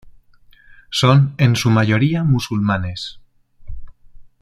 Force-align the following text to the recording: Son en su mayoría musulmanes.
Son 0.89 1.31
en 1.37 1.55
su 1.55 1.69
mayoría 1.69 2.23
musulmanes. 2.23 3.19